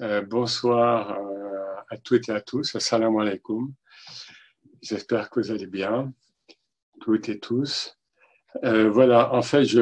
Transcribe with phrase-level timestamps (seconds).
[0.00, 2.74] Euh, bonsoir euh, à toutes et à tous.
[2.74, 3.74] Assalamu alaikum.
[4.80, 6.10] J'espère que vous allez bien,
[7.02, 7.98] toutes et tous.
[8.64, 9.80] Euh, voilà, en fait, je,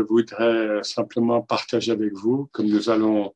[0.00, 3.32] voudrais simplement partager avec vous, comme nous allons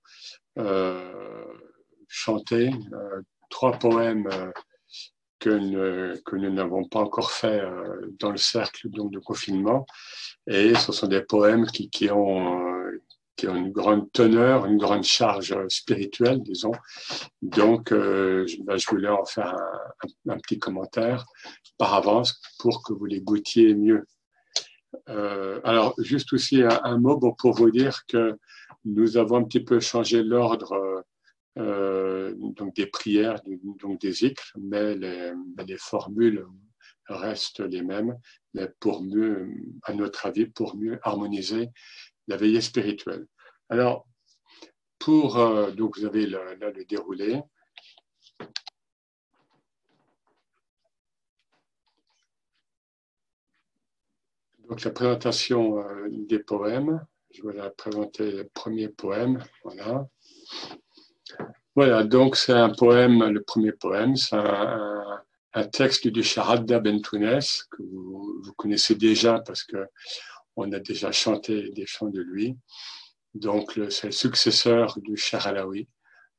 [2.09, 2.71] chanter
[3.49, 4.29] trois poèmes
[5.39, 7.63] que, que nous n'avons pas encore fait
[8.19, 9.87] dans le cercle donc, de confinement.
[10.49, 12.74] Et ce sont des poèmes qui, qui ont
[13.37, 16.73] qui ont une grande teneur, une grande charge spirituelle, disons.
[17.43, 19.57] Donc, euh, ben, je voulais en faire
[20.29, 21.25] un, petit commentaire
[21.79, 24.05] par avance pour que vous les goûtiez mieux.
[25.09, 28.39] Euh, alors, juste aussi un, mot pour vous dire que
[28.85, 31.05] nous avons un petit peu changé l'ordre
[31.59, 32.35] euh,
[32.77, 33.41] des prières,
[33.81, 35.33] donc des zikrs, mais les,
[35.67, 36.47] les formules
[37.09, 38.17] restent les mêmes,
[38.55, 39.51] mais pour mieux,
[39.83, 41.69] à notre avis, pour mieux harmoniser
[42.29, 43.27] la veillée spirituelle.
[43.69, 44.07] Alors,
[44.99, 47.41] pour, euh, donc vous avez là le déroulé.
[54.69, 57.05] Donc la présentation euh, des poèmes.
[57.31, 59.43] Je vais présenter le premier poème.
[59.65, 60.07] Voilà.
[61.75, 67.83] Voilà, donc c'est un poème, le premier poème, c'est un, texte du Sharadda Bentounes que
[67.83, 69.89] vous, vous, connaissez déjà parce que
[70.57, 72.57] on a déjà chanté des chants de lui.
[73.35, 75.89] Donc, c'est le successeur du Cheikh Alaoui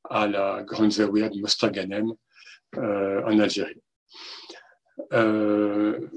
[0.08, 2.12] à la Grande Zawiya de Mostaganem
[2.76, 3.82] euh, en Algérie.
[5.12, 6.08] Euh,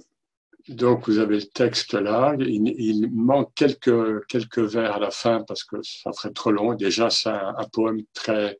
[0.69, 2.35] donc, vous avez le texte là.
[2.39, 6.75] Il, manque quelques, quelques vers à la fin parce que ça ferait trop long.
[6.75, 8.57] Déjà, c'est un, poème très,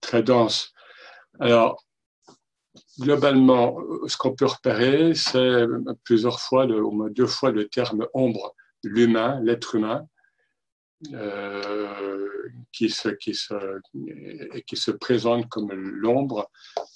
[0.00, 0.72] très dense.
[1.38, 1.84] Alors,
[2.98, 5.64] globalement, ce qu'on peut repérer, c'est
[6.04, 10.06] plusieurs fois, au moins deux fois, le terme ombre, l'humain, l'être humain.
[11.12, 13.54] Euh, qui, se, qui, se,
[14.66, 16.50] qui se présente comme l'ombre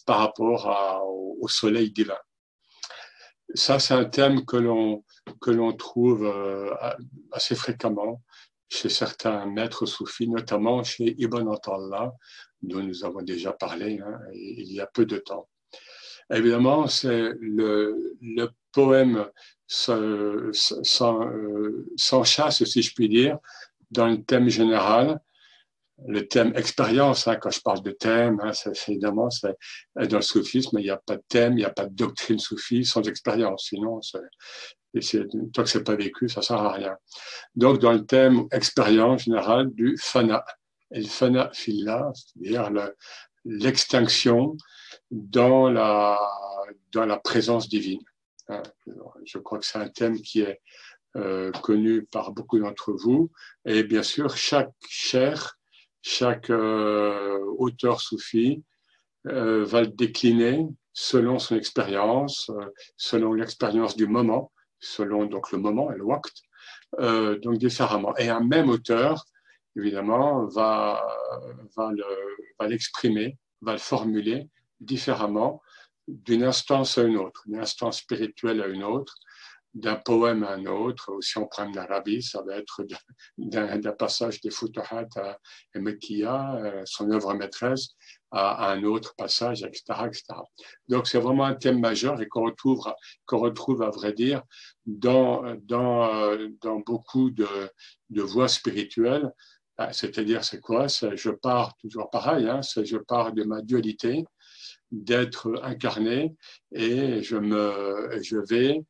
[0.07, 1.05] par rapport
[1.39, 2.17] au soleil divin.
[3.55, 5.05] Ça, c'est un thème que l'on,
[5.41, 6.75] que l'on trouve euh,
[7.33, 8.23] assez fréquemment
[8.71, 12.13] chez certains maîtres soufis, notamment chez Ibn Atallah,
[12.63, 15.47] dont nous avons déjà parlé hein, il y a peu de temps.
[16.33, 19.29] Évidemment, c'est le, le poème
[19.67, 23.39] sans, sans, euh, sans chasse, si je puis dire,
[23.91, 25.21] dans le thème général,
[26.07, 29.57] le thème expérience, hein, quand je parle de thème, hein, c'est, évidemment, c'est,
[29.97, 32.39] dans le soufisme, il n'y a pas de thème, il n'y a pas de doctrine
[32.39, 33.67] soufie sans expérience.
[33.69, 36.97] Sinon, c'est, tant que c'est pas vécu, ça sert à rien.
[37.55, 40.45] Donc, dans le thème expérience générale du fana,
[40.93, 42.71] et le fana filla, c'est-à-dire
[43.45, 44.57] l'extinction
[45.11, 46.19] dans la,
[46.93, 48.03] dans la présence divine.
[48.49, 48.63] Hein.
[49.25, 50.61] Je crois que c'est un thème qui est
[51.17, 53.33] euh, connu par beaucoup d'entre vous.
[53.65, 55.59] Et bien sûr, chaque cher,
[56.03, 58.63] chaque euh, auteur soufi
[59.27, 62.51] euh, va le décliner selon son expérience,
[62.97, 66.43] selon l'expérience du moment, selon donc le moment le waqt,
[67.43, 68.17] donc différemment.
[68.17, 69.25] Et un même auteur,
[69.77, 71.05] évidemment, va,
[71.77, 72.05] va, le,
[72.59, 74.49] va l'exprimer, va le formuler
[74.81, 75.63] différemment
[76.09, 79.17] d'une instance à une autre, d'une instance spirituelle à une autre,
[79.75, 81.17] d'un poème à un autre.
[81.21, 82.85] Si on prend l'Arabie, ça va être
[83.39, 85.39] d'un passage des Futuhat à
[85.75, 87.91] Mekia, euh, son œuvre maîtresse,
[88.31, 89.83] à, un autre passage, etc.
[90.07, 90.25] etc.
[90.89, 92.93] Donc c'est vraiment un thème majeur et qu'on retrouve,
[93.27, 94.43] qu'on retrouve, à vrai dire,
[94.87, 97.49] dans, dans, dans beaucoup de,
[98.11, 99.31] de voies spirituelles.
[99.79, 100.89] Ben, c'est-à-dire, c'est quoi?
[100.89, 104.25] Je pars, toujours pareil, hein, je pars de ma dualité
[104.91, 106.35] d'être incarné
[106.73, 108.83] et je, me, je vais euh,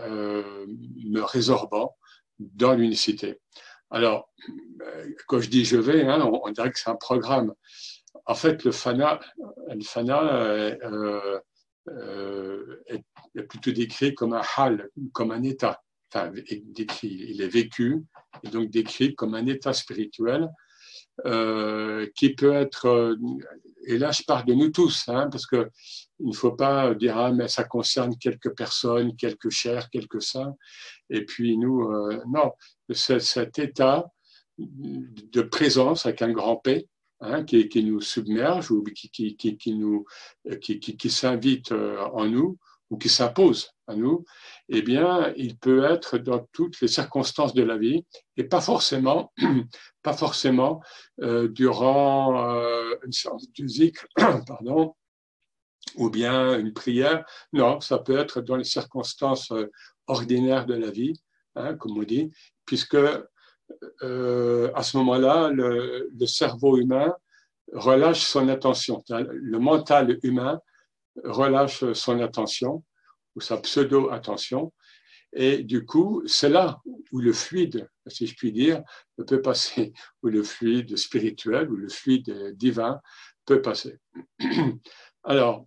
[0.00, 1.96] me résorbant
[2.38, 3.40] dans l'unicité.
[3.90, 4.28] Alors,
[4.82, 7.54] euh, quand je dis je vais, hein, on, dirait que c'est un programme.
[8.26, 9.20] En fait, le fana,
[9.68, 11.40] le fana euh,
[12.86, 13.04] est,
[13.48, 15.80] plutôt décrit comme un hal, comme un état.
[16.12, 16.32] Enfin,
[16.64, 18.04] décrit, il est vécu
[18.42, 20.48] et donc décrit comme un état spirituel
[22.14, 23.16] qui peut être
[23.86, 25.70] et là je parle de nous tous, hein, parce que
[26.20, 30.54] il ne faut pas dire ah mais ça concerne quelques personnes, quelques chers, quelques saints,
[31.10, 32.52] et puis nous euh, non,
[32.92, 34.06] cet état
[34.58, 36.88] de présence avec un grand P
[37.20, 40.04] hein, qui, nous submerge ou qui, nous
[40.60, 42.58] qui s'invite euh, en nous
[42.96, 44.24] qui s'impose à nous,
[44.68, 48.04] eh bien, il peut être dans toutes les circonstances de la vie
[48.36, 49.32] et pas forcément,
[50.02, 50.82] pas forcément
[51.22, 53.98] euh, durant euh, une séance de musique,
[54.46, 54.94] pardon,
[55.96, 57.24] ou bien une prière.
[57.52, 59.70] Non, ça peut être dans les circonstances euh,
[60.06, 61.14] ordinaires de la vie,
[61.56, 62.30] hein, comme on dit,
[62.64, 67.14] puisque à ce moment-là, le, le, cerveau humain
[67.72, 69.02] relâche son attention.
[69.08, 70.60] Le mental humain
[71.22, 72.84] relâche son attention
[73.36, 74.72] ou sa pseudo-attention.
[75.32, 76.80] Et du coup, c'est là
[77.10, 78.82] où le fluide, si je puis dire,
[79.26, 83.00] peut passer, où le fluide spirituel, ou le fluide divin
[83.44, 83.98] peut passer.
[85.24, 85.66] Alors,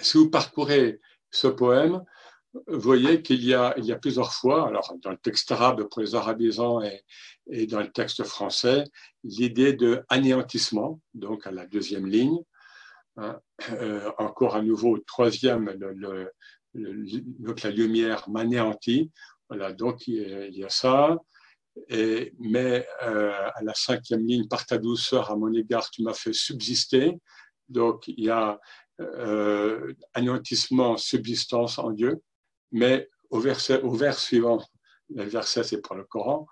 [0.00, 2.02] si vous parcourez ce poème,
[2.66, 5.86] vous voyez qu'il y a, il y a plusieurs fois, alors dans le texte arabe
[5.90, 7.04] pour les arabisants et,
[7.50, 8.84] et dans le texte français,
[9.22, 12.38] l'idée de anéantissement, donc à la deuxième ligne,
[13.18, 13.40] hein,
[13.72, 15.76] euh, encore à nouveau troisième,
[16.74, 19.10] donc la lumière m'anéantit,
[19.48, 21.18] voilà, donc il y a, ça,
[21.88, 26.14] et, mais euh, à la cinquième ligne, par ta douceur à mon égard, tu m'as
[26.14, 27.18] fait subsister,
[27.68, 28.58] donc il y a
[29.00, 32.20] euh, anéantissement, subsistance en Dieu,
[32.72, 34.62] mais au, verset, au vers suivant,
[35.10, 36.46] le verset c'est pour le Coran,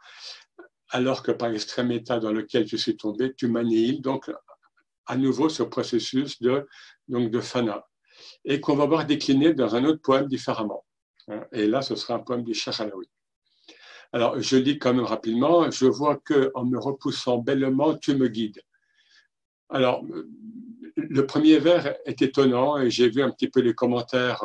[0.90, 4.30] alors que par l'extrême état dans lequel je suis tombé, tu m'annihiles, donc
[5.06, 6.66] à nouveau ce processus de,
[7.08, 7.86] donc de fana,
[8.44, 10.84] et qu'on va voir décliner dans un autre poème différemment.
[11.52, 13.08] Et là, ce sera un poème du Shachalaoui.
[14.12, 15.70] Alors, je lis quand même rapidement.
[15.70, 18.62] Je vois que en me repoussant bellement, tu me guides.
[19.68, 20.04] Alors,
[20.96, 24.42] le premier vers est étonnant et j'ai vu un petit peu les commentaires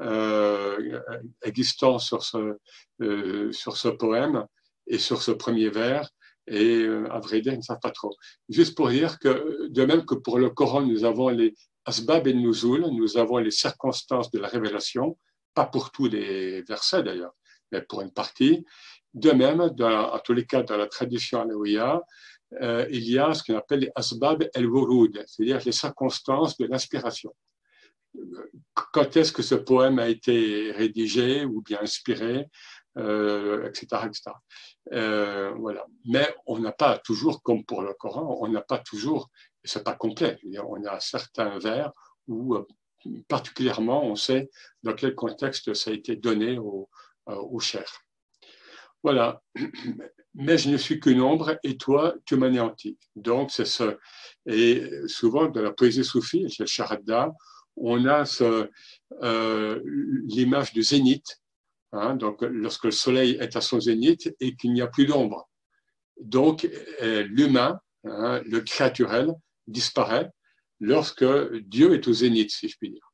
[0.00, 1.00] euh, euh,
[1.42, 2.56] existant sur ce,
[3.00, 4.46] euh, sur ce poème
[4.86, 6.08] et sur ce premier vers.
[6.50, 8.14] Et à vrai dire, ils ne savent pas trop.
[8.48, 11.54] Juste pour dire que, de même que pour le Coran, nous avons les
[11.84, 15.16] asbab et nuzul, nous avons les circonstances de la révélation,
[15.54, 17.34] pas pour tous les versets d'ailleurs,
[17.72, 18.64] mais pour une partie.
[19.14, 22.02] De même, dans, en tous les cas, dans la tradition alaouia,
[22.62, 27.32] euh, il y a ce qu'on appelle les asbab el-wurud, c'est-à-dire les circonstances de l'inspiration
[28.92, 32.46] quand est-ce que ce poème a été rédigé ou bien inspiré,
[32.98, 34.02] euh, etc.
[34.06, 34.32] etc.
[34.92, 35.86] Euh, voilà.
[36.06, 39.30] Mais on n'a pas toujours, comme pour le Coran, on n'a pas toujours,
[39.62, 41.92] c'est pas complet, on a certains vers
[42.26, 42.66] où euh,
[43.28, 44.50] particulièrement on sait
[44.82, 46.88] dans quel contexte ça a été donné au,
[47.26, 47.88] au cher.
[49.04, 49.40] Voilà.
[50.34, 52.98] Mais je ne suis qu'une ombre et toi, tu m'anéantis.
[53.16, 53.98] Donc, c'est ce.
[54.46, 57.32] Et souvent, dans la poésie soufie, chez le Sharadda,
[57.76, 58.24] on a
[59.22, 61.39] l'image du zénith,
[61.92, 65.48] hein, donc lorsque le soleil est à son zénith et qu'il n'y a plus d'ombre.
[66.20, 66.68] Donc
[67.02, 69.32] euh, l'humain, hein, le créaturel,
[69.66, 70.30] disparaît
[70.80, 71.24] lorsque
[71.60, 73.12] Dieu est au zénith, si je puis dire.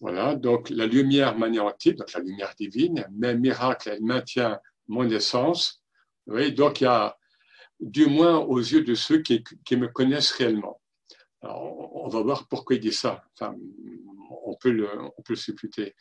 [0.00, 4.58] Voilà, donc la lumière magnétique, donc la lumière divine, mais miracle, elle maintient
[4.88, 5.82] mon essence.
[6.26, 7.16] Donc il y a,
[7.78, 9.42] du moins aux yeux de ceux qui
[9.76, 10.80] me connaissent réellement.
[11.42, 13.24] On va voir pourquoi il dit ça.
[13.40, 15.94] On peut on peut le supputer.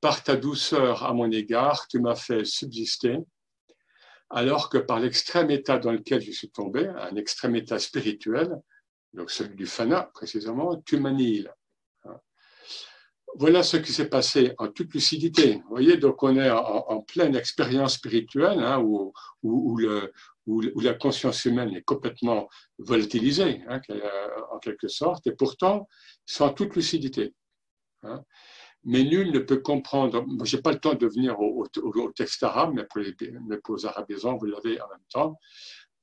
[0.00, 3.18] Par ta douceur à mon égard, tu m'as fait subsister,
[4.30, 8.60] alors que par l'extrême état dans lequel je suis tombé, un extrême état spirituel,
[9.14, 11.52] donc celui du fana précisément, tu m'annihiles.
[13.38, 15.56] Voilà ce qui s'est passé en toute lucidité.
[15.56, 19.12] Vous voyez, donc on est en, pleine expérience spirituelle, hein, où,
[19.42, 19.78] où,
[20.80, 22.48] la conscience humaine est complètement
[22.78, 23.80] volatilisée, hein,
[24.50, 25.86] en quelque sorte, et pourtant
[26.24, 27.34] sans toute lucidité.
[28.04, 28.22] Hein.
[28.88, 31.66] Mais nul ne peut comprendre, je n'ai pas le temps de venir au,
[32.14, 35.40] texte arabe, mais pour les, mais vous l'avez en même temps,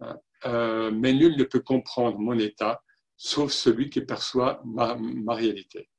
[0.01, 0.17] hein.
[0.45, 2.83] euh, mais nul ne peut comprendre mon état,
[3.15, 4.97] sauf celui qui perçoit ma,
[5.33, 5.89] réalité.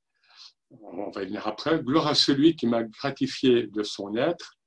[0.71, 1.83] On va y venir après.
[1.83, 4.59] Gloire à celui qui m'a gratifié de son être,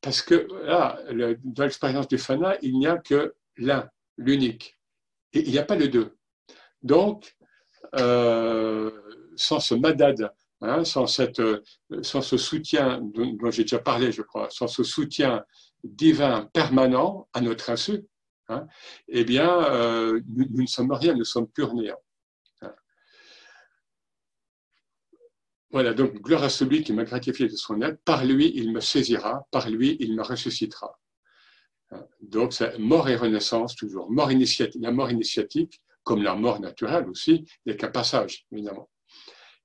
[0.00, 1.00] parce que là,
[1.42, 4.78] dans l'expérience du fana, il n'y a que l'un, l'unique.
[5.32, 6.16] Il n'y a pas le deux.
[6.82, 7.36] Donc,
[7.98, 8.90] euh,
[9.36, 11.42] sans ce madad, hein, sans, cette,
[12.02, 15.44] sans ce soutien dont, j'ai déjà parlé, je crois, sans ce soutien
[15.84, 18.04] divin permanent à notre insu,
[18.48, 18.66] hein,
[19.08, 21.98] eh bien, euh, nous, ne sommes rien, nous sommes pur néant.
[25.72, 27.98] Voilà, donc gloire à celui qui m'a gratifié de son aide.
[28.04, 29.46] Par lui, il me saisira.
[29.50, 31.00] Par lui, il me ressuscitera.
[32.20, 34.10] Donc, c'est mort et renaissance toujours.
[34.10, 38.90] Mort initiatique, la mort initiatique, comme la mort naturelle aussi, n'est qu'un passage, évidemment.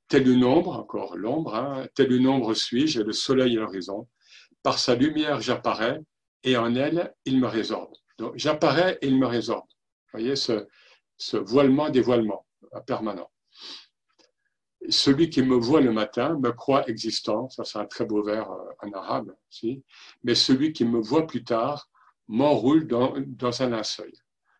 [0.07, 4.07] Tel une ombre, encore l'ombre, hein, tel une ombre suis-je, le soleil à l'horizon.
[4.63, 5.99] Par sa lumière, j'apparais,
[6.43, 7.93] et en elle, il me résorbe.
[8.17, 9.67] Donc, j'apparais et il me résorbe.
[9.67, 10.67] Vous voyez ce,
[11.17, 12.45] ce voilement, dévoilement
[12.85, 13.29] permanent
[14.89, 18.51] celui qui me voit le matin me croit existant, ça c'est un très beau vers
[18.51, 19.83] euh, en arabe aussi,
[20.23, 21.89] mais celui qui me voit plus tard
[22.27, 23.13] m'enroule dans,
[23.61, 24.11] un linceul.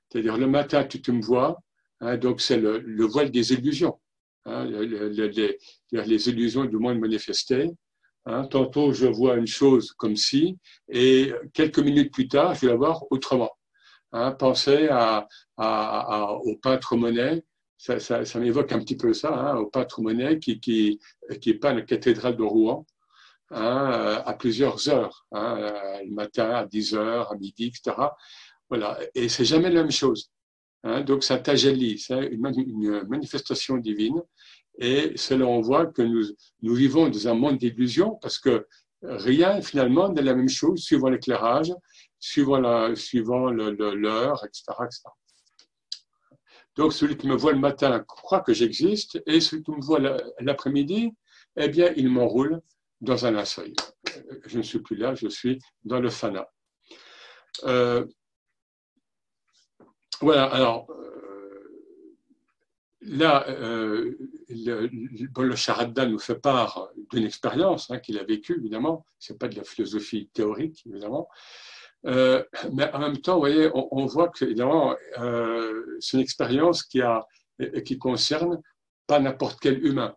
[0.09, 1.57] C'est-à-dire le matin tu, tu me vois,
[2.01, 3.99] hein, donc c'est le, voile des illusions,
[4.47, 5.57] hein, les,
[5.91, 7.69] les, illusions du monde manifesté.
[8.25, 8.45] Hein.
[8.45, 10.57] Tantôt je vois une chose comme si,
[10.89, 13.51] et quelques minutes plus tard je vais la voir autrement.
[14.13, 15.27] Hein, pensez à,
[15.57, 17.43] au peintre Monet,
[17.77, 20.99] ça, m'évoque un petit peu ça, hein, au peintre Monet qui, qui,
[21.41, 22.85] qui peint la cathédrale de Rouen
[23.51, 27.95] hein, à plusieurs heures, le matin à 10 heures, à midi, etc.
[28.69, 28.97] Voilà.
[29.15, 30.31] Et c'est jamais la même chose.
[31.05, 34.21] Donc ça tajelli, c'est une, une, manifestation divine.
[34.79, 38.67] Et cela on voit que nous, vivons dans un monde d'illusions parce que
[39.01, 41.73] rien finalement n'est la même chose suivant l'éclairage,
[42.19, 43.71] suivant l'heure, suivant le,
[44.45, 44.63] etc.,
[46.75, 49.99] Donc, celui qui me voit le matin croit que j'existe, et celui qui me voit
[50.39, 51.11] l'après-midi,
[51.55, 52.61] eh bien, il m'enroule
[53.01, 53.73] dans un linceul.
[54.45, 56.47] Je ne suis plus là, je suis dans le fana.
[57.63, 58.05] Euh,
[60.21, 60.87] voilà, alors,
[63.07, 64.17] là, euh,
[64.49, 69.05] le, le Charada nous fait part d'une expérience hein, qu'il a vécue, évidemment.
[69.19, 71.27] Ce n'est pas de la philosophie théorique, évidemment.
[72.05, 72.43] Euh,
[72.73, 77.01] mais en même temps, vous voyez, on, voit que, évidemment, euh, c'est une expérience qui,
[77.01, 77.25] a,
[77.85, 78.61] qui concerne
[79.07, 80.15] pas n'importe quel humain.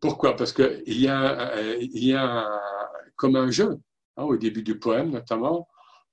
[0.00, 0.36] Pourquoi?
[0.36, 2.46] Parce qu'il y a, il y a
[3.16, 3.78] comme un jeu,
[4.16, 5.66] hein, au début du poème notamment,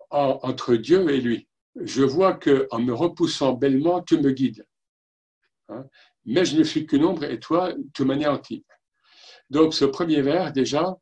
[0.09, 1.47] entre Dieu et lui.
[1.75, 4.65] Je vois que en me repoussant bellement, tu me guides.
[5.69, 5.85] Hein?
[6.25, 8.65] mais je ne suis qu'une ombre et toi, tu m'anéantis.
[9.49, 10.95] Donc ce premier vers, déjà,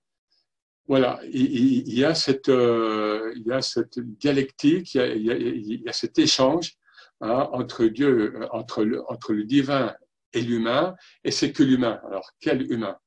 [0.88, 6.74] voilà, il, y a cette, euh, y a cette dialectique, il y a, cet échange
[7.22, 9.94] hein, entre Dieu, entre le, entre le divin
[10.34, 12.00] et l'humain, et c'est que l'humain.
[12.08, 12.98] Alors, quel humain?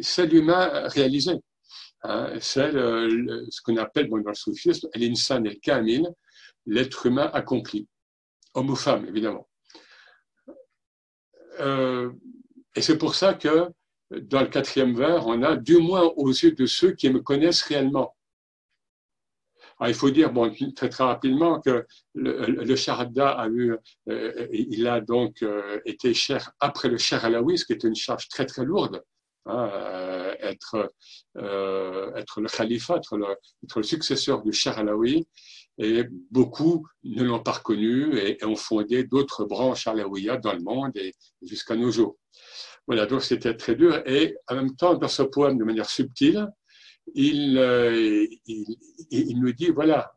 [0.00, 1.32] C'est l'humain réalisé.
[2.04, 6.06] Hein, c'est ce qu'on appelle dans le soufisme l'insan el kamil,
[6.68, 7.88] l'être humain accompli,
[8.54, 9.48] homme ou femme, évidemment.
[11.60, 12.12] Euh,
[12.76, 13.70] et c'est pour ça que
[14.10, 17.62] dans le quatrième vers, on a du moins aux yeux de ceux qui me connaissent
[17.62, 18.14] réellement.
[19.86, 23.76] il faut dire, bon, très, très rapidement, que le, le a eu,
[24.08, 27.94] euh, il a donc euh, été cher après le cher Alaoui, ce qui était une
[27.94, 29.02] charge très très lourde.
[29.46, 29.70] Hein,
[30.40, 30.92] être,
[31.36, 35.26] être le khalifa, être le, successeur du cher Alaoui,
[35.78, 40.96] et beaucoup ne l'ont pas reconnu et, ont fondé d'autres branches alaouiyas dans le monde
[40.96, 42.18] et jusqu'à nos jours.
[42.86, 44.02] Voilà, donc c'était très dur.
[44.06, 46.48] Et en même temps, dans ce poème, de manière subtile,
[47.14, 48.26] il, euh,
[49.10, 50.12] nous dit, voilà,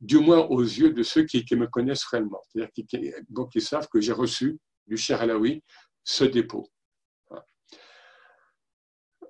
[0.00, 4.00] du moins aux yeux de ceux qui, me connaissent réellement, c'est-à-dire qui, qui, savent que
[4.00, 5.62] j'ai reçu du cher Alaoui
[6.02, 6.70] ce dépôt.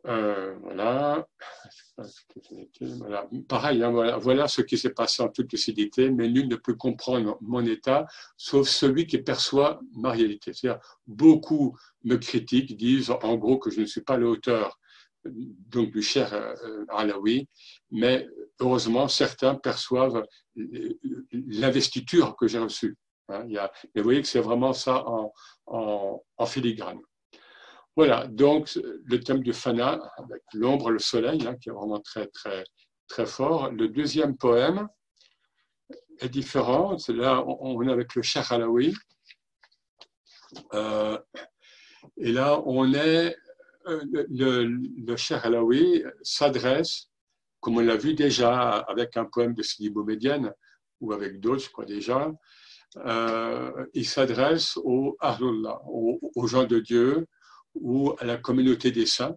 [0.08, 1.26] Euh, voilà.
[3.48, 7.38] Pareil, hein, voilà, ce qui s'est passé en toute lucidité, mais nul ne peut comprendre
[7.40, 10.52] mon état, sauf celui qui perçoit ma réalité.
[10.52, 14.78] C'est-à-dire, beaucoup me critiquent, disent en gros que je ne suis pas l'auteur
[15.24, 17.48] donc du cher euh, Alaoui,
[17.90, 18.28] mais
[18.60, 20.24] heureusement, certains perçoivent
[21.32, 22.96] l'investiture que j'ai reçue.
[23.28, 23.44] Hein.
[23.48, 25.04] y a, vous voyez que c'est vraiment ça
[25.66, 27.00] en filigrane.
[27.96, 32.26] Voilà, donc le thème du Fana, avec l'ombre, le soleil, hein, qui est vraiment très,
[32.26, 32.62] très,
[33.08, 33.70] très fort.
[33.70, 34.86] Le deuxième poème
[36.20, 36.98] est différent.
[37.08, 38.94] Là, on, est avec le Cheikh Alaoui.
[40.74, 41.18] Euh,
[42.18, 43.34] et là, on est,
[43.86, 47.08] euh, le, le Cheikh Alaoui s'adresse,
[47.60, 50.52] comme on l'a vu déjà avec un poème de Sidi Boumedienne,
[51.00, 52.30] ou avec d'autres, je crois déjà,
[52.98, 57.26] euh, il s'adresse aux, aux, aux gens de Dieu,
[57.80, 59.36] ou à la communauté des saints.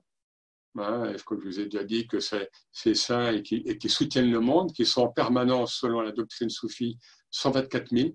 [0.77, 4.39] Hein, que je vous ai déjà dit que c'est ces saints et qui, soutiennent le
[4.39, 6.97] monde, qui sont en permanence, selon la doctrine soufie,
[7.31, 8.09] 124 000.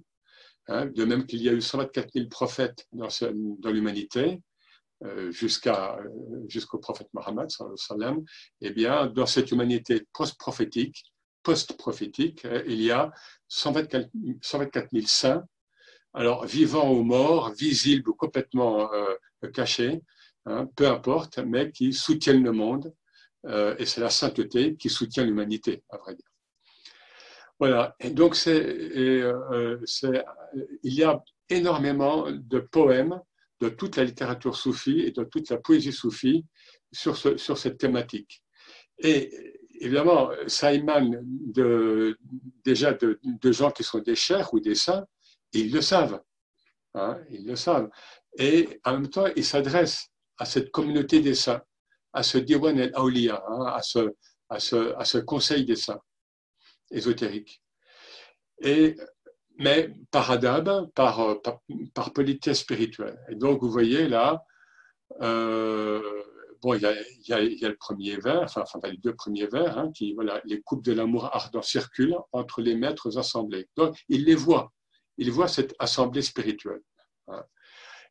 [0.68, 3.08] Hein, de même qu'il y a eu 124 000 prophètes dans,
[3.70, 4.40] l'humanité,
[5.04, 8.24] euh, euh, jusqu'au prophète Mohammed, sallam,
[8.62, 11.04] eh bien, dans cette humanité post-prophétique,
[11.42, 13.12] post-prophétique, euh, il y a
[13.48, 14.08] 124,
[14.40, 15.44] 124 000 saints,
[16.14, 19.14] alors vivants ou morts, visibles ou complètement euh,
[19.52, 20.00] cachés,
[20.46, 22.92] Hein, peu importe, mais qui soutiennent le monde.
[23.46, 26.26] Euh, et c'est la sainteté qui soutient l'humanité, à vrai dire.
[27.58, 29.78] Voilà, et donc euh,
[30.82, 33.20] il y a énormément de poèmes
[33.60, 36.44] de toute la littérature soufie et de toute la poésie soufie
[36.90, 38.42] sur, sur cette thématique.
[38.98, 41.20] Et évidemment, ça émane
[42.64, 43.18] déjà de,
[43.52, 45.06] gens qui sont des chers ou des saints,
[45.52, 46.20] ils le savent.
[46.94, 47.90] Hein, ils le savent.
[48.38, 51.62] Et en même temps, ils s'adressent à cette communauté des saints,
[52.12, 54.14] à ce Diwan el-Awliya, hein, à, ce,
[54.48, 56.00] à, ce, à ce conseil des saints
[56.90, 57.62] ésotérique.
[58.60, 58.96] Et,
[59.58, 61.40] mais par adab, par,
[61.94, 63.18] par, politesse spirituelle.
[63.28, 64.44] Et donc, vous voyez là,
[65.22, 66.02] euh,
[66.62, 66.92] bon, il y, a,
[67.42, 70.40] il, y a, le premier vers, enfin, enfin les deux premiers vers, hein, qui, voilà,
[70.44, 73.68] les coupes de l'amour ardent circulent entre les maîtres assemblés.
[73.76, 74.72] Donc, il les voit,
[75.18, 76.82] il voit cette assemblée spirituelle.
[77.28, 77.44] Hein.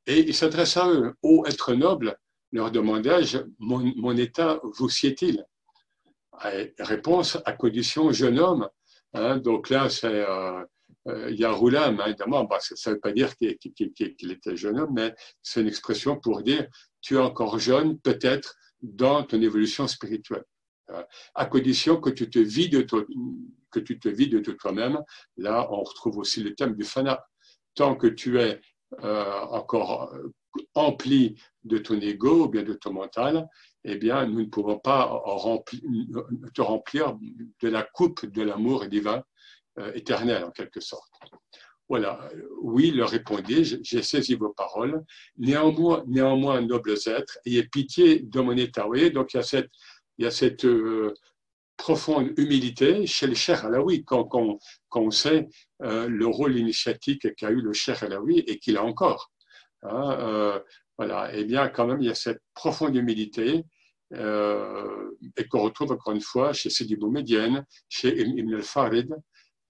[0.07, 2.17] Et il s'adresse à eux, ô être noble,
[2.51, 5.45] leur demandai-je, mon, état vous sied-il?
[6.79, 8.69] Réponse, à condition jeune homme.
[9.13, 10.63] Hein, donc là, c'est euh,
[11.07, 14.55] euh, il y a Roulam, hein, évidemment, bah, ça ne veut pas dire qu'il était
[14.55, 16.67] jeune homme, mais c'est une expression pour dire
[17.01, 20.43] tu es encore jeune, peut-être, dans ton évolution spirituelle.
[20.89, 21.03] Euh,
[21.35, 23.07] à condition que tu te vides de,
[23.71, 24.99] que tu te vides de toi-même.
[25.37, 27.23] Là, on retrouve aussi le thème du fana.
[27.75, 28.61] Tant que tu es
[29.03, 30.13] euh, encore
[30.75, 33.47] empli de ton ego ou bien de ton mental,
[33.83, 35.21] eh bien, nous ne pouvons pas
[36.53, 37.17] te remplir
[37.61, 39.23] de la coupe de l'amour divin
[39.79, 41.11] euh, éternel en quelque sorte.
[41.89, 42.29] Voilà,
[42.61, 45.03] oui, leur répondit, j'ai saisi vos paroles.
[45.37, 48.87] Néanmoins, néanmoins, nobles êtres, ayez pitié de mon état.
[49.13, 49.69] Donc il y a cette,
[50.17, 51.13] il y a cette euh,
[51.77, 54.59] profonde humilité chez le cher Alaoui, quand, quand,
[54.95, 55.47] on sait
[55.81, 59.31] euh, le rôle initiatique qu'a eu le cher Alaoui et qu'il a encore.
[59.83, 60.61] Hein,
[60.97, 63.65] voilà, et eh bien, quand même, il y a cette profonde humilité
[64.11, 69.13] et qu'on retrouve encore une fois chez Sidi Boumedienne, chez Ibn al-Farid,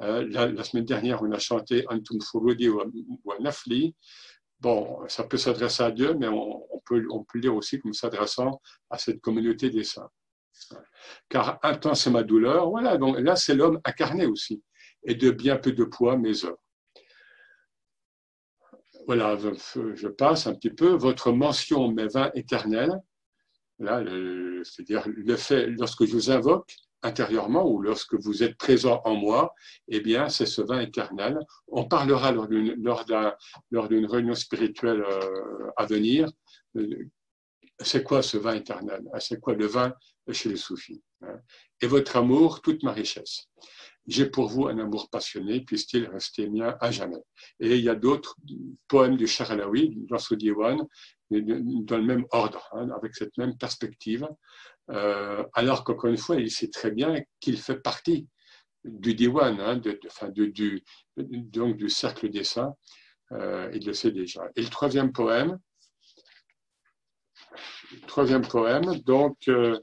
[0.02, 2.82] euh, la, semaine dernière, on a chanté Antum Furudi ou,
[3.40, 3.96] Nafli.
[4.60, 8.62] Bon, ça peut s'adresser à Dieu, mais on, peut, on peut lire aussi comme s'adressant
[8.90, 10.10] à cette communauté des saints.
[11.30, 12.70] Car un temps, c'est ma douleur.
[12.70, 14.64] Voilà, donc là, c'est l'homme incarné aussi.
[15.04, 16.62] Et de bien peu de poids, mes œuvres.
[19.06, 20.94] Voilà, je passe un petit peu.
[20.94, 23.02] Votre mention, mes vins éternels,
[23.80, 29.54] c'est-à-dire le fait, lorsque je vous invoque, intérieurement ou lorsque vous êtes présent en moi,
[29.90, 31.38] eh bien, c'est ce vin éternel.
[31.68, 36.30] On parlera lors d'une, réunion spirituelle euh, à venir.
[37.80, 39.04] C'est quoi ce vin éternel?
[39.14, 39.94] Ah, C'est quoi le vin
[40.32, 41.40] chez les soufis hein?
[41.82, 43.48] Et votre amour, toute ma richesse.
[44.06, 47.24] J'ai pour vous un amour passionné, puisse-t-il rester mien à jamais.
[47.60, 48.36] Et il y a d'autres
[48.88, 50.78] poèmes du Charalawi, dans ce diwan,
[51.30, 54.28] dans le même ordre, hein, avec cette même perspective.
[54.92, 58.28] Euh, alors qu'encore une fois, il sait très bien qu'il fait partie
[58.84, 60.84] du diwan, hein, du,
[61.16, 62.74] donc du cercle des saints,
[63.32, 64.44] il le sait déjà.
[64.56, 65.58] Et le troisième poème,
[68.08, 69.80] troisième poème, donc, euh,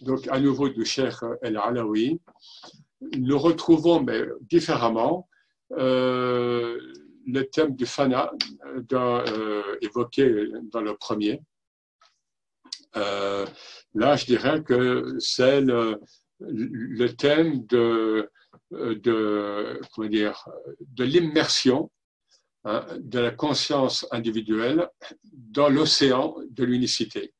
[0.00, 2.20] donc à nouveau du Cheikh El Alaoui,
[3.18, 5.28] nous retrouvons mais différemment
[7.26, 8.32] le thème du fana
[8.92, 11.40] euh, évoqué dans le premier.
[12.96, 13.46] Euh,
[13.94, 15.98] là, je dirais que c'est le,
[17.16, 18.28] thème de,
[18.70, 20.48] de, comment dire,
[20.80, 21.90] de l'immersion
[22.64, 24.88] de la conscience individuelle
[25.32, 27.34] dans l'océan de l'unicité.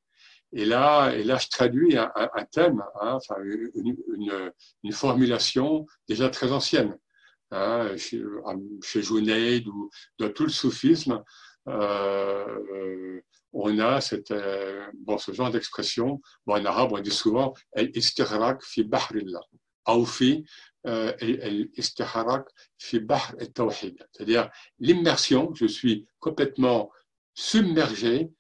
[0.53, 2.11] Et là, et là, je traduis un,
[2.51, 3.19] thème, hein,
[3.75, 6.99] une, formulation déjà très ancienne
[7.51, 8.23] hein, chez,
[8.83, 11.23] chez Junaid ou dans tout le soufisme,
[11.69, 13.21] euh,
[13.53, 16.21] on a euh, ce genre d'expression.
[16.47, 19.41] En arabe, on dit souvent al-istighraq fi bahrillah,
[20.85, 26.91] al-istighraq fi bahr tawhid C'est-à-dire l'immersion, je suis complètement
[27.35, 28.31] submergé,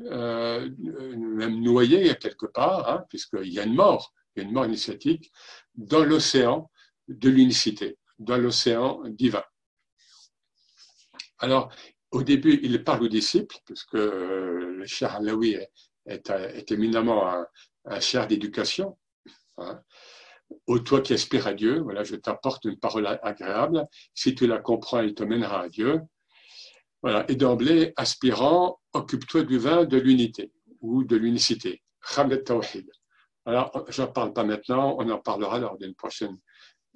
[0.00, 5.32] euh, même noyé quelque part, hein, puisqu'il y a une mort, une mort initiatique,
[5.74, 6.70] dans l'océan
[7.08, 9.44] de l'unicité dans l'océan divin.
[11.38, 11.70] Alors,
[12.10, 15.58] au début, il parle aux disciples, puisque euh, le cher Alaoui
[16.06, 17.46] est, éminemment un,
[17.84, 18.96] un cher d'éducation.
[19.58, 19.82] Hein.
[20.66, 23.86] Ô toi qui aspires à Dieu, voilà, je t'apporte une parole agréable.
[24.14, 26.00] Si tu la comprends, elle te mènera à Dieu.
[27.02, 27.24] Voilà.
[27.30, 31.82] Et d'emblée, aspirant, occupe-toi du vin de l'unité ou de l'unicité.
[32.44, 32.90] Tawhid.
[33.44, 36.36] Alors, je n'en parle pas maintenant, on en parlera lors d'une prochaine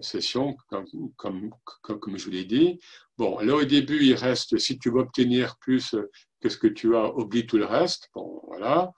[0.00, 0.86] session, comme,
[1.16, 1.50] comme,
[1.82, 2.80] comme, je vous l'ai dit.
[3.18, 5.94] Bon, là au début, il reste, si tu veux obtenir plus
[6.40, 8.08] que ce que tu as, oublie tout le reste.
[8.14, 8.92] Bon, voilà.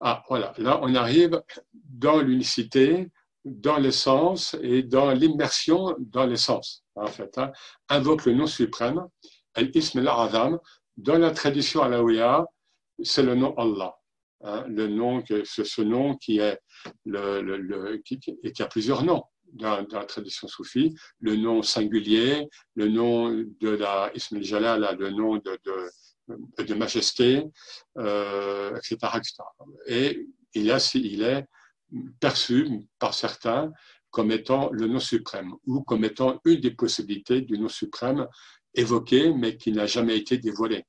[0.00, 0.52] Ah, voilà.
[0.58, 3.08] Là, on arrive dans l'unicité,
[3.44, 7.36] dans l'essence et dans l'immersion dans l'essence, en fait.
[7.38, 7.52] Hein.
[7.88, 9.06] Invoque le nom suprême,
[9.54, 10.58] Al-Ism al-Azam.
[10.96, 12.46] Dans la tradition alaouia,
[13.02, 13.94] c'est le nom Allah.
[14.42, 16.60] Hein, le nom, c'est ce nom qui est
[17.04, 22.48] le, le, le qui, qui a plusieurs noms dans, la tradition soufie, le nom singulier,
[22.74, 27.44] le nom de la Ismail Jalal, le nom de, de, de majesté,
[27.98, 29.34] euh, etc., etc.,
[29.86, 31.46] Et il, a, il est
[32.20, 33.72] perçu par certains
[34.10, 38.26] comme étant le nom suprême ou comme étant une des possibilités du nom suprême
[38.74, 40.84] évoqué mais qui n'a jamais été dévoilé.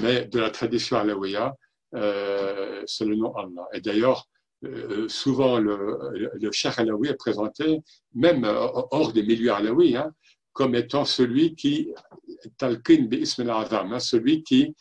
[0.00, 1.54] Mais de la tradition alaouia,
[1.94, 3.66] euh, c'est le nom Allah.
[3.72, 4.28] Et d'ailleurs,
[4.64, 5.98] euh, souvent, le,
[6.34, 7.80] le Alaoui est présenté,
[8.14, 10.12] même hors des milieux alaouis, hein,
[10.52, 11.92] comme étant celui qui,
[12.56, 14.74] talqin bi hein, celui qui,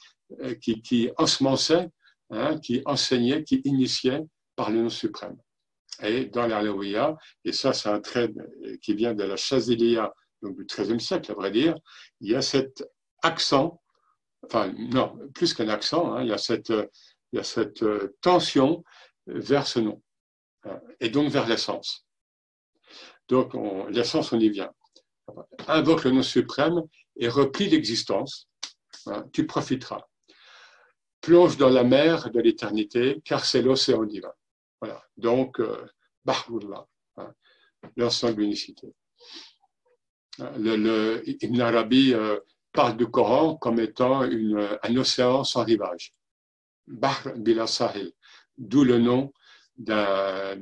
[0.62, 1.90] qui, qui ensemençait,
[2.32, 4.24] hein, qui enseignait, qui initiait
[4.58, 5.38] par le nom suprême.
[6.04, 7.15] Et dans l'Alaouia,
[7.46, 8.30] et ça c'est un trait
[8.82, 11.76] qui vient de la Chaziliya, donc du XIIIe siècle à vrai dire,
[12.20, 12.84] il y a cet
[13.24, 13.82] accent,
[14.43, 17.86] enfin non, plus qu'un accent, hein, il, y a cette, il y a cette
[18.20, 18.84] tension
[19.28, 20.04] vers ce nom,
[20.65, 22.06] hein, et donc vers l'essence.
[23.30, 23.54] Donc
[23.89, 24.74] l'essence, on y vient
[25.67, 26.82] invoque le nom suprême
[27.15, 28.48] et replie l'existence,
[29.08, 30.08] hein, tu profiteras.
[31.22, 34.32] Plonge dans la mer de l'éternité, car c'est l'océan divin.
[34.82, 35.04] Voilà.
[35.18, 35.86] Donc, euh,
[37.18, 37.34] hein,
[37.96, 38.88] l'ensemble de l'unicité.
[40.40, 42.40] Le, Ibn Arabi euh,
[42.72, 46.13] parle du Coran comme étant une, un océan sans rivage.
[46.86, 48.13] Bahr bila sahil,
[48.58, 49.34] d'où le nom
[49.78, 50.58] d'un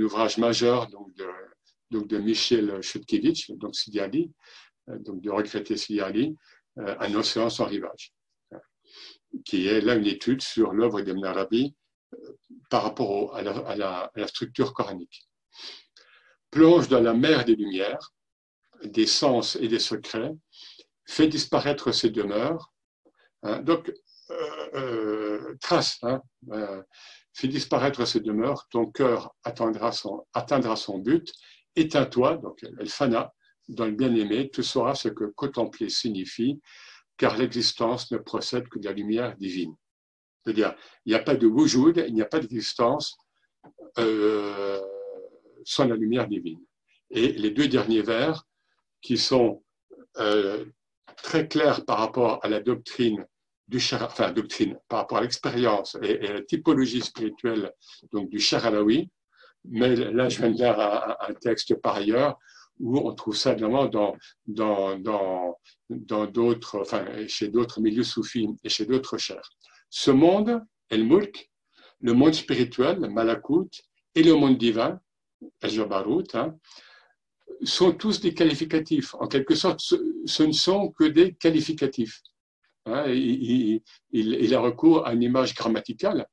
[0.00, 1.26] ouvrage majeur donc de,
[1.90, 4.32] donc de Michel Chutkevich, donc Sidi Ali,
[4.88, 6.36] euh, donc de regretter Sidi Ali,
[6.78, 8.12] euh, Un océan sans rivage,
[9.44, 11.81] qui est là une étude sur l'œuvre d'Ibn Arabi euh,
[12.70, 15.28] par rapport à, la, structure coranique.
[16.50, 18.12] Plonge dans la mer des lumières,
[18.84, 20.32] des sens et des secrets,
[21.06, 22.72] fait disparaître ses demeures.
[23.42, 23.92] Hein, donc,
[25.60, 26.22] trace, hein,
[27.34, 31.32] fait disparaître ses demeures, ton cœur atteindra son, but
[31.74, 33.32] Éteins-toi, donc elle fana,
[33.68, 36.60] dans le bien-aimé, tu sauras ce que contempler signifie,
[37.16, 39.74] car l'existence ne procède que de la lumière divine.
[40.44, 40.74] C'est-à-dire,
[41.04, 43.16] il n'y a pas de wujud, il n'y a pas d'existence
[43.98, 44.80] euh,
[45.64, 46.60] sans la lumière divine.
[47.10, 48.44] Et les deux derniers vers,
[49.00, 49.62] qui sont
[50.18, 50.64] euh,
[51.22, 53.26] très clairs par rapport à la doctrine
[53.68, 57.72] du enfin doctrine, par rapport à l'expérience et, à la typologie spirituelle
[58.12, 59.08] donc du Charalawi,
[59.64, 62.36] mais là, je viens de lire un, texte par ailleurs
[62.80, 68.48] où on trouve ça évidemment dans, dans, dans, dans d'autres, enfin, chez d'autres milieux soufis
[68.64, 69.48] et chez d'autres chers.
[69.94, 71.50] Ce monde, El Mulk,
[72.00, 73.68] le monde spirituel, Malakut,
[74.14, 74.98] et le monde divin,
[75.60, 76.56] El Jabarut, hein,
[77.62, 79.14] sont tous des qualificatifs.
[79.16, 82.22] En quelque sorte, ce, ne sont que des qualificatifs.
[82.86, 86.26] Hein, il, il, a recours à une image grammaticale.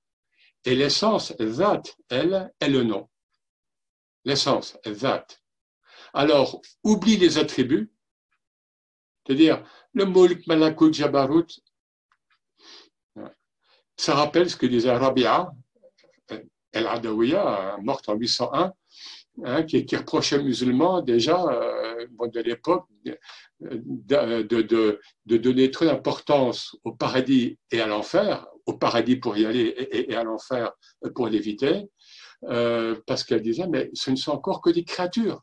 [0.64, 3.10] Et l'essence, Zat, elle, est le nom
[4.24, 5.26] l'essence, Zat.
[6.14, 7.92] Alors, oublie les attributs,
[9.26, 11.48] c'est-à-dire le Mulk, Malakut, Jabarut.
[14.00, 15.52] Ça rappelle ce que disait Rabia,
[16.72, 18.72] El Adawiya, morte en 801,
[19.44, 22.88] hein, qui, reprochait aux musulmans déjà euh, de l'époque
[23.60, 30.16] de, donner trop d'importance au paradis et à l'enfer, au paradis pour y aller et
[30.16, 30.72] à l'enfer
[31.14, 31.84] pour l'éviter,
[32.46, 35.42] euh, parce qu'elle disait, mais ce ne sont encore que des créatures.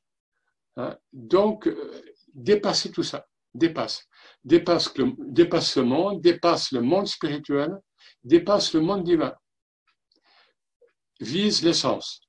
[0.78, 0.96] Hein.
[1.12, 4.06] Donc, euh, dépasser tout ça, dépasse.
[4.44, 7.76] Dépasse, dépasse ce monde, dépasse le monde spirituel,
[8.26, 9.34] dépasse le monde divin.
[11.20, 12.20] Vise l'essence.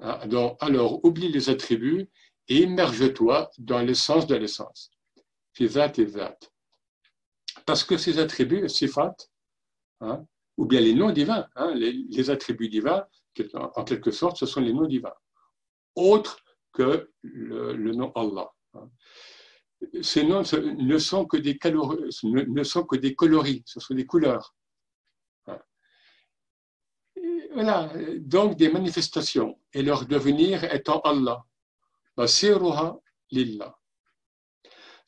[0.00, 0.18] Hein.
[0.60, 2.08] alors, oublie les attributs
[2.48, 4.90] et immerge-toi dans l'essence de l'essence.
[5.52, 6.50] Fizat et.
[7.66, 9.14] Parce que ces attributs, sifat,
[10.00, 10.26] hein,
[10.56, 13.06] ou bien les noms divins, les, attributs divins,
[13.54, 15.14] en quelque sorte, ce sont les noms divins,
[15.94, 16.40] autres
[16.72, 18.50] que le, nom Allah.
[18.74, 18.90] Hein.
[20.02, 21.56] Ces noms ne sont que des
[23.14, 24.54] coloris, ce sont des couleurs.
[27.54, 27.62] Hein.
[27.62, 31.44] Voilà, donc des manifestations, et leur devenir étant Allah.
[33.30, 33.76] lillah.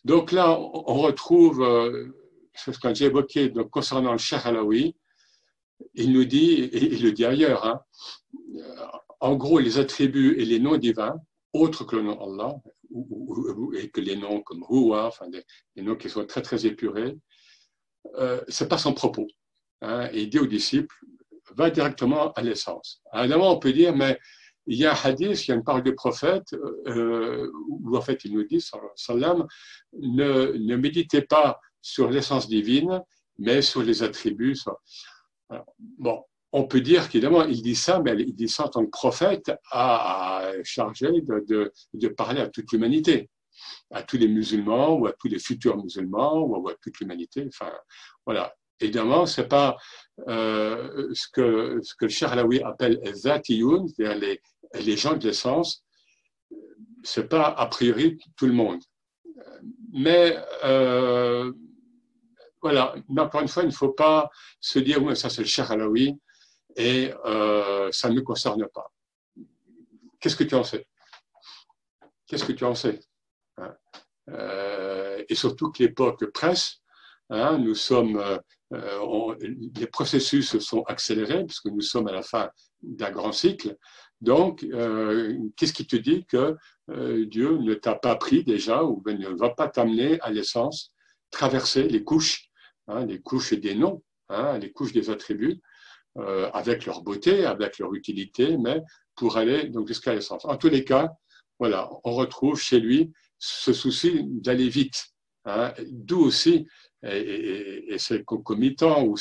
[0.04, 2.14] Donc là, on retrouve euh,
[2.54, 4.96] ce que j'ai évoqué donc, concernant le Cheikh Alaoui,
[5.94, 7.80] il nous dit, et il le dit ailleurs, hein,
[9.20, 11.16] en gros, les attributs et les noms divins,
[11.52, 12.54] autres que le nom Allah,
[13.78, 15.44] et que les noms comme Huwa, enfin des,
[15.82, 17.18] noms qui sont très très épurés,
[18.14, 19.26] euh, c'est pas son propos.
[19.82, 20.94] Hein, et il dit aux disciples,
[21.56, 23.02] va directement à l'essence.
[23.14, 24.18] Évidemment, on peut dire, mais
[24.66, 26.52] il y a un hadith, il y a une parole du prophète,
[26.86, 28.64] euh, où en fait il nous dit,
[28.96, 29.46] sallam,
[29.92, 33.00] ne, ne méditez pas sur l'essence divine,
[33.38, 34.56] mais sur les attributs
[35.78, 38.90] bon, on peut dire qu'évidemment, il dit ça, mais il dit ça en tant que
[38.90, 43.30] prophète à, chargé de, de, parler à toute l'humanité,
[43.90, 47.46] à tous les musulmans ou à tous les futurs musulmans ou à toute l'humanité.
[47.48, 47.72] Enfin,
[48.24, 48.54] voilà.
[48.80, 49.76] Évidemment, c'est pas
[50.28, 54.40] euh, ce que ce que Charlaoui appelle zatiyoun, c'est-à-dire les,
[54.84, 55.84] les gens de l'essence.
[57.02, 58.82] C'est pas a priori tout le monde,
[59.92, 61.52] mais euh,
[62.60, 64.28] voilà, encore une fois, il ne faut pas
[64.60, 66.18] se dire, oui, ça c'est le cher Alaoui
[66.74, 68.92] et euh, ça ne me concerne pas.
[70.20, 70.86] Qu'est-ce que tu en sais?
[72.26, 72.98] Qu'est-ce que tu en sais?
[73.58, 73.74] Hein?
[75.28, 76.78] Et surtout que l'époque presse,
[77.30, 78.20] hein, nous sommes,
[78.72, 79.34] euh,
[79.74, 82.50] les processus se sont accélérés puisque nous sommes à la fin
[82.82, 83.76] d'un grand cycle.
[84.20, 84.64] Donc,
[85.56, 86.56] qu'est-ce qui te dit que
[86.88, 90.94] Dieu ne t'a pas pris déjà ou ne va pas t'amener à l'essence,
[91.30, 92.48] traverser les couches,
[92.88, 95.60] hein, les couches des noms, hein, les couches des attributs,
[96.18, 98.80] euh, avec leur beauté, avec leur utilité, mais
[99.16, 100.46] pour aller donc jusqu'à l'essence.
[100.46, 101.12] En tous les cas,
[101.58, 105.08] voilà, on retrouve chez lui ce souci d'aller vite.
[105.44, 106.66] Hein, D'où aussi,
[107.08, 109.16] et, c'est concomitant, où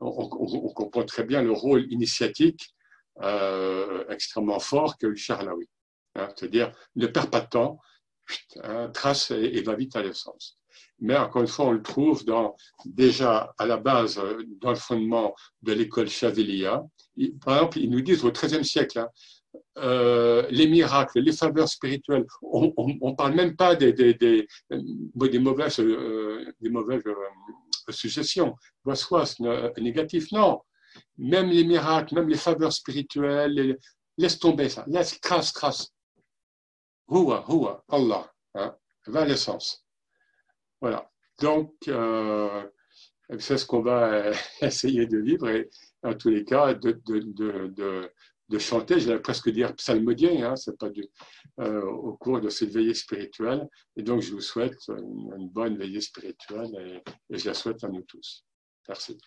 [0.00, 2.74] on, comprend très bien le rôle initiatique
[3.22, 5.68] euh, extrêmement fort que Charlaoui.
[6.16, 7.78] Hein, C'est-à-dire, ne perds pas de temps,
[8.62, 10.56] hein, trace et, va vite à l'essence
[11.00, 12.24] mais encore une fois, on le trouve
[12.84, 14.20] déjà à la base,
[14.60, 16.82] dans le fondement de l'école Chavelia.
[17.42, 19.08] Par exemple, ils nous disent au XIIIe siècle, hein,
[19.78, 26.52] euh, les miracles, les faveurs spirituelles, on ne parle même pas des, des, mauvaises, euh,
[26.60, 27.02] des mauvaises
[27.88, 28.54] suggestions,
[28.94, 29.40] soit
[29.78, 30.60] négatif, non.
[31.18, 33.78] Même les miracles, même les faveurs spirituelles,
[34.18, 35.92] laisse tomber ça, laisse, trace, trace.
[37.08, 39.84] Houa, houa, Allah, hein, va à l'essence.
[40.80, 41.10] Voilà.
[41.40, 42.62] Donc, euh,
[43.38, 44.30] c'est ce qu'on va
[44.62, 45.70] essayer de vivre et
[46.02, 47.00] en tous les cas de
[48.58, 51.06] chanter, j'allais presque dire psalmodien, hein, c'est pas du,
[51.60, 53.68] euh, au cours de cette veillée spirituelle.
[53.96, 58.02] Et donc, je vous souhaite une, bonne veillée spirituelle et je la souhaite à nous
[58.02, 58.44] tous.
[58.88, 59.18] Merci.